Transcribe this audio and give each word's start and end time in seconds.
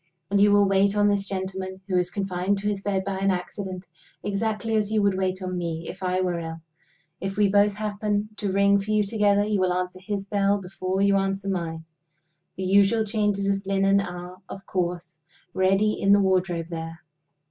"And 0.31 0.41
you 0.41 0.51
will 0.51 0.67
wait 0.67 0.97
on 0.97 1.07
this 1.09 1.27
gentleman, 1.27 1.79
who 1.87 1.95
is 1.95 2.09
confined 2.09 2.57
to 2.57 2.67
his 2.67 2.81
bed 2.81 3.05
by 3.05 3.19
an 3.19 3.29
accident, 3.29 3.85
exactly 4.23 4.75
as 4.75 4.91
you 4.91 4.99
would 5.03 5.15
wait 5.15 5.43
on 5.43 5.55
me 5.59 5.87
if 5.87 6.01
I 6.01 6.21
were 6.21 6.39
ill. 6.39 6.61
If 7.19 7.37
we 7.37 7.47
both 7.47 7.73
happen 7.75 8.29
to 8.37 8.51
ring 8.51 8.79
for 8.79 8.89
you 8.89 9.03
together, 9.03 9.45
you 9.45 9.59
will 9.59 9.71
answer 9.73 9.99
his 10.03 10.25
bell 10.25 10.59
before 10.59 11.03
you 11.03 11.17
answer 11.17 11.49
mine. 11.49 11.85
The 12.57 12.63
usual 12.63 13.05
changes 13.05 13.47
of 13.47 13.63
linen 13.63 13.99
are, 14.01 14.37
of 14.49 14.65
course, 14.65 15.19
ready 15.53 15.93
in 16.01 16.13
the 16.13 16.19
wardrobe 16.19 16.69
there? 16.71 17.01